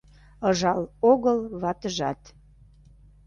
[0.49, 0.81] Ыжал
[1.11, 2.21] огыл ватыжат